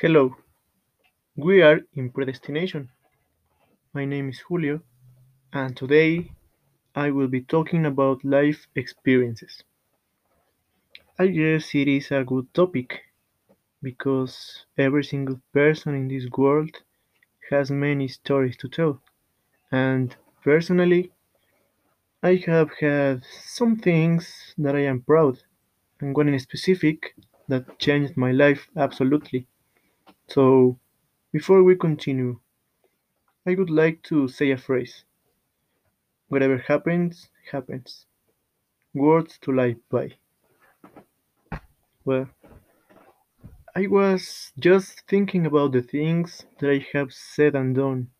Hello, 0.00 0.36
we 1.36 1.62
are 1.62 1.80
in 1.92 2.10
Predestination. 2.10 2.90
My 3.94 4.04
name 4.04 4.28
is 4.28 4.40
Julio, 4.40 4.82
and 5.52 5.76
today 5.76 6.32
I 6.94 7.10
will 7.10 7.28
be 7.28 7.42
talking 7.42 7.86
about 7.86 8.24
life 8.24 8.68
experiences. 8.76 9.64
I 11.18 11.26
guess 11.26 11.74
it 11.74 11.88
is 11.88 12.12
a 12.12 12.22
good 12.22 12.54
topic 12.54 13.02
because 13.82 14.66
every 14.78 15.04
single 15.04 15.40
person 15.52 15.94
in 15.94 16.08
this 16.08 16.28
world 16.36 16.82
has 17.50 17.70
many 17.70 18.08
stories 18.08 18.56
to 18.58 18.68
tell, 18.68 19.02
and 19.72 20.16
personally, 20.44 21.12
I 22.24 22.42
have 22.46 22.72
had 22.80 23.22
some 23.24 23.76
things 23.76 24.52
that 24.58 24.74
I 24.74 24.80
am 24.80 25.02
proud, 25.02 25.38
and 26.00 26.16
one 26.16 26.28
in 26.28 26.38
specific 26.40 27.14
that 27.48 27.78
changed 27.78 28.16
my 28.16 28.32
life 28.32 28.68
absolutely. 28.76 29.48
So, 30.28 30.78
before 31.32 31.62
we 31.62 31.76
continue, 31.76 32.40
I 33.46 33.54
would 33.54 33.70
like 33.70 34.02
to 34.02 34.28
say 34.28 34.50
a 34.50 34.58
phrase 34.58 35.06
Whatever 36.28 36.58
happens, 36.58 37.30
happens. 37.50 38.04
Words 38.94 39.38
to 39.40 39.52
live 39.52 39.80
by. 39.90 40.18
Well, 42.04 42.28
I 43.76 43.86
was 43.86 44.52
just 44.58 45.02
thinking 45.06 45.46
about 45.46 45.72
the 45.72 45.82
things 45.82 46.44
that 46.58 46.70
I 46.70 46.78
have 46.92 47.12
said 47.12 47.54
and 47.54 47.76
done, 47.76 48.10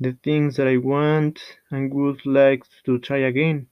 the 0.00 0.12
things 0.24 0.56
that 0.56 0.66
I 0.66 0.76
want 0.76 1.38
and 1.70 1.94
would 1.94 2.26
like 2.26 2.64
to 2.84 2.98
try 2.98 3.18
again. 3.18 3.68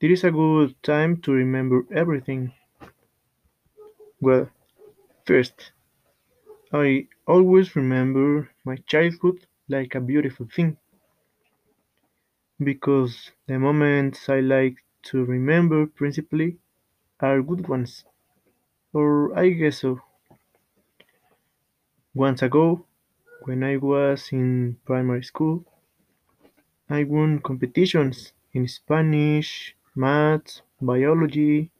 This 0.00 0.20
is 0.20 0.24
a 0.24 0.30
good 0.30 0.82
time 0.82 1.20
to 1.20 1.32
remember 1.32 1.84
everything. 1.92 2.54
Well, 4.20 4.50
first, 5.26 5.72
I 6.82 7.08
always 7.26 7.74
remember 7.76 8.50
my 8.64 8.76
childhood 8.86 9.46
like 9.68 9.94
a 9.94 10.00
beautiful 10.00 10.46
thing, 10.54 10.76
because 12.58 13.30
the 13.46 13.58
moments 13.58 14.28
I 14.28 14.40
like 14.40 14.76
to 15.04 15.24
remember 15.24 15.86
principally 15.86 16.58
are 17.20 17.42
good 17.42 17.68
ones. 17.68 18.04
Or 18.92 19.38
I 19.38 19.50
guess 19.50 19.78
so. 19.80 20.00
Once 22.14 22.42
ago, 22.42 22.86
when 23.44 23.62
I 23.64 23.76
was 23.76 24.30
in 24.32 24.78
primary 24.84 25.22
school, 25.22 25.64
I 26.90 27.04
won 27.04 27.40
competitions 27.40 28.32
in 28.52 28.66
Spanish, 28.68 29.76
maths, 29.94 30.62
biology, 30.80 31.70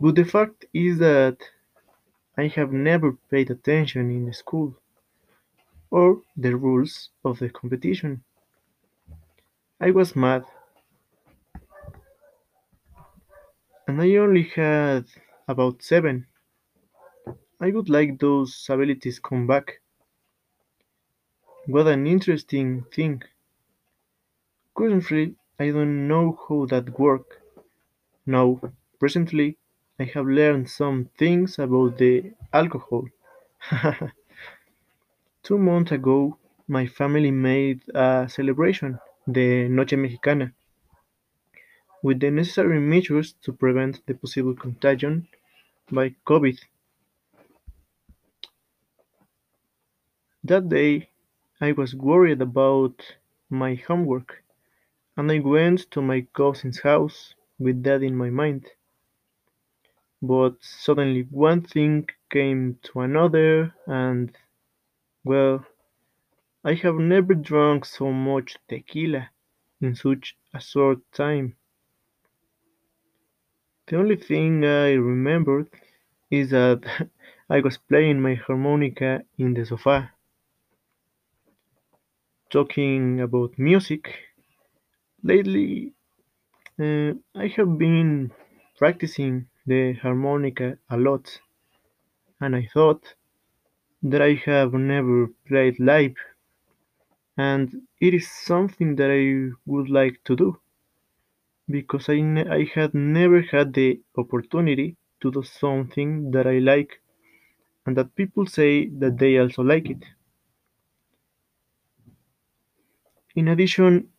but 0.00 0.14
the 0.16 0.24
fact 0.24 0.64
is 0.74 0.98
that 0.98 1.38
I 2.40 2.48
have 2.48 2.72
never 2.72 3.12
paid 3.12 3.50
attention 3.50 4.10
in 4.10 4.32
school 4.32 4.74
or 5.92 6.22
the 6.36 6.56
rules 6.56 7.10
of 7.24 7.38
the 7.38 7.48
competition. 7.48 8.24
I 9.80 9.90
was 9.90 10.14
mad, 10.14 10.44
and 13.86 14.00
I 14.00 14.16
only 14.16 14.44
had 14.44 15.04
about 15.46 15.82
seven. 15.82 16.26
I 17.60 17.70
would 17.70 17.88
like 17.88 18.18
those 18.18 18.66
abilities 18.68 19.20
come 19.20 19.46
back. 19.46 19.80
What 21.64 21.86
an 21.86 22.06
interesting 22.06 22.84
thing. 22.94 23.22
Currently, 24.74 25.36
I 25.60 25.70
don't 25.70 26.08
know 26.08 26.36
how 26.48 26.66
that 26.66 26.98
works. 26.98 27.36
Now, 28.26 28.60
presently, 28.98 29.59
I 30.00 30.04
have 30.14 30.26
learned 30.26 30.70
some 30.70 31.10
things 31.18 31.58
about 31.58 31.98
the 31.98 32.32
alcohol. 32.54 33.04
Two 35.42 35.58
months 35.58 35.92
ago, 35.92 36.38
my 36.68 36.86
family 36.86 37.30
made 37.30 37.82
a 37.94 38.26
celebration, 38.26 38.98
the 39.26 39.68
Noche 39.68 39.92
Mexicana, 39.92 40.54
with 42.02 42.18
the 42.18 42.30
necessary 42.30 42.80
measures 42.80 43.34
to 43.42 43.52
prevent 43.52 44.00
the 44.06 44.14
possible 44.14 44.54
contagion 44.54 45.28
by 45.92 46.14
COVID. 46.26 46.58
That 50.44 50.70
day, 50.70 51.10
I 51.60 51.72
was 51.72 51.94
worried 51.94 52.40
about 52.40 53.16
my 53.50 53.74
homework, 53.74 54.42
and 55.18 55.30
I 55.30 55.40
went 55.40 55.90
to 55.90 56.00
my 56.00 56.26
cousin's 56.32 56.80
house 56.80 57.34
with 57.58 57.82
that 57.82 58.02
in 58.02 58.16
my 58.16 58.30
mind. 58.30 58.70
But 60.22 60.62
suddenly 60.62 61.24
one 61.24 61.60
thing 61.60 62.08
came 62.30 62.78
to 62.84 63.00
another, 63.00 63.74
and 63.86 64.34
well, 65.24 65.66
I 66.64 66.72
have 66.72 66.94
never 66.94 67.34
drunk 67.34 67.84
so 67.84 68.12
much 68.12 68.56
tequila 68.66 69.28
in 69.82 69.94
such 69.94 70.38
a 70.54 70.60
short 70.60 71.00
time. 71.12 71.56
The 73.88 73.96
only 73.98 74.16
thing 74.16 74.64
I 74.64 74.92
remembered 74.94 75.68
is 76.30 76.48
that 76.48 77.10
I 77.50 77.60
was 77.60 77.76
playing 77.76 78.22
my 78.22 78.32
harmonica 78.34 79.22
in 79.36 79.52
the 79.52 79.66
sofa, 79.66 80.12
talking 82.50 83.18
about 83.20 83.58
music. 83.58 84.14
Lately, 85.22 85.94
uh, 86.80 87.14
I 87.34 87.48
have 87.56 87.78
been 87.78 88.32
practicing 88.78 89.48
the 89.70 89.94
harmonica 89.94 90.78
a 90.90 90.96
lot, 90.98 91.40
and 92.40 92.56
I 92.56 92.66
thought 92.74 93.14
that 94.02 94.22
I 94.22 94.34
have 94.34 94.74
never 94.74 95.28
played 95.48 95.80
live, 95.80 96.16
and 97.36 97.88
it 98.00 98.14
is 98.14 98.30
something 98.30 98.94
that 98.94 99.10
I 99.10 99.50
would 99.66 99.90
like 99.90 100.22
to 100.26 100.36
do 100.36 100.60
because 101.70 102.10
I, 102.10 102.16
I 102.50 102.64
had 102.74 102.92
never 102.92 103.40
had 103.40 103.72
the 103.72 104.02
opportunity 104.18 104.98
to 105.22 105.30
do 105.32 105.42
something 105.42 106.30
that 106.32 106.46
I 106.46 106.58
like 106.58 107.00
and 107.86 107.96
that 107.96 108.14
people 108.16 108.46
say 108.46 108.88
that 108.88 109.18
they 109.18 109.38
also 109.38 109.62
like 109.62 109.90
it. 109.90 110.04
In 113.34 113.48
addition, 113.48 114.12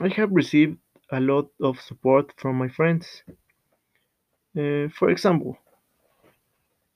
I 0.00 0.08
have 0.08 0.32
received 0.32 0.78
a 1.10 1.20
lot 1.20 1.50
of 1.60 1.80
support 1.80 2.32
from 2.38 2.56
my 2.58 2.68
friends. 2.68 3.24
Uh, 4.56 4.88
for 4.88 5.10
example, 5.10 5.58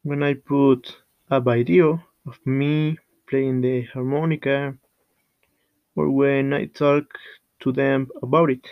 when 0.04 0.22
I 0.22 0.32
put 0.32 1.02
a 1.28 1.38
video 1.38 2.02
of 2.24 2.38
me 2.46 2.96
playing 3.26 3.60
the 3.60 3.82
harmonica 3.82 4.78
or 5.96 6.08
when 6.12 6.52
I 6.52 6.66
talk 6.66 7.18
to 7.58 7.72
them 7.72 8.08
about 8.22 8.50
it. 8.50 8.68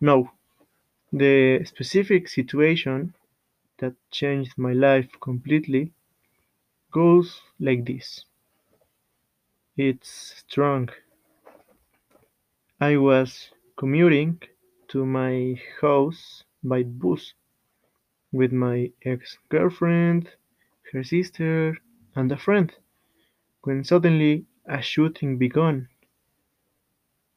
No, 0.00 0.30
the 1.12 1.64
specific 1.64 2.28
situation 2.28 3.14
that 3.78 3.94
changed 4.10 4.58
my 4.58 4.72
life 4.72 5.10
completely 5.20 5.92
goes 6.90 7.42
like 7.60 7.84
this. 7.84 8.24
It's 9.76 10.34
strong. 10.48 10.90
I 12.80 12.96
was 12.96 13.50
commuting 13.76 14.40
to 14.88 15.04
my 15.04 15.60
house 15.82 16.45
by 16.68 16.82
bus 16.82 17.34
with 18.32 18.52
my 18.52 18.90
ex-girlfriend, 19.04 20.30
her 20.92 21.04
sister, 21.04 21.76
and 22.14 22.30
a 22.32 22.36
friend 22.36 22.72
when 23.66 23.82
suddenly 23.82 24.46
a 24.66 24.80
shooting 24.80 25.38
began. 25.38 25.88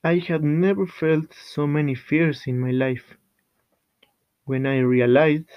I 0.04 0.20
had 0.20 0.44
never 0.44 0.86
felt 0.86 1.34
so 1.34 1.66
many 1.66 1.96
fears 1.96 2.44
in 2.46 2.60
my 2.60 2.72
life. 2.72 3.18
When 4.46 4.66
I 4.66 4.78
realized 4.80 5.50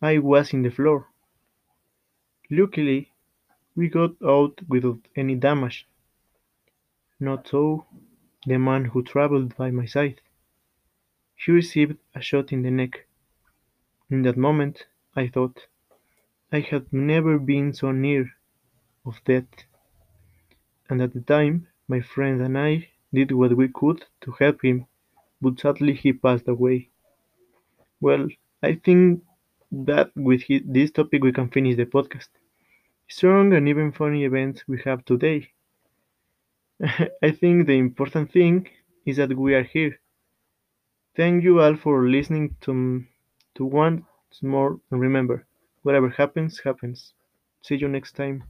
I 0.00 0.18
was 0.18 0.52
in 0.52 0.62
the 0.62 0.70
floor. 0.70 1.08
Luckily, 2.50 3.12
we 3.76 3.88
got 3.88 4.12
out 4.24 4.60
without 4.66 5.00
any 5.14 5.34
damage. 5.34 5.86
Not 7.20 7.48
so 7.48 7.84
the 8.46 8.58
man 8.58 8.86
who 8.86 9.02
traveled 9.02 9.56
by 9.56 9.70
my 9.70 9.84
side. 9.84 10.20
He 11.36 11.52
received 11.52 11.98
a 12.14 12.22
shot 12.22 12.50
in 12.52 12.62
the 12.62 12.70
neck. 12.70 13.06
In 14.10 14.20
that 14.24 14.36
moment, 14.36 14.86
I 15.16 15.28
thought 15.28 15.66
I 16.52 16.60
had 16.60 16.92
never 16.92 17.38
been 17.38 17.72
so 17.72 17.92
near 17.92 18.32
of 19.06 19.22
death, 19.24 19.48
and 20.90 21.00
at 21.00 21.12
the 21.12 21.20
time 21.20 21.68
my 21.86 22.00
friend 22.00 22.42
and 22.42 22.58
I 22.58 22.88
did 23.14 23.30
what 23.30 23.56
we 23.56 23.68
could 23.68 24.06
to 24.22 24.32
help 24.32 24.64
him, 24.64 24.86
but 25.40 25.60
sadly 25.60 25.94
he 25.94 26.12
passed 26.12 26.48
away. 26.48 26.90
Well, 28.00 28.26
I 28.60 28.74
think 28.74 29.22
that 29.70 30.10
with 30.16 30.42
hi- 30.48 30.62
this 30.64 30.90
topic 30.90 31.22
we 31.22 31.30
can 31.30 31.48
finish 31.48 31.76
the 31.76 31.86
podcast. 31.86 32.26
Strong 33.08 33.54
and 33.54 33.68
even 33.68 33.92
funny 33.92 34.24
events 34.24 34.68
we 34.68 34.80
have 34.82 35.04
today. 35.04 35.52
I 37.22 37.30
think 37.30 37.66
the 37.66 37.78
important 37.78 38.32
thing 38.32 38.68
is 39.06 39.16
that 39.18 39.36
we 39.36 39.54
are 39.54 39.62
here. 39.62 40.00
Thank 41.16 41.44
you 41.44 41.60
all 41.60 41.76
for 41.76 42.08
listening 42.08 42.56
to, 42.62 43.04
to 43.58 43.66
once 43.66 44.04
more 44.42 44.80
and 44.90 45.00
remember, 45.02 45.46
whatever 45.82 46.08
happens, 46.08 46.60
happens. 46.60 47.14
See 47.62 47.76
you 47.76 47.88
next 47.88 48.12
time. 48.14 48.44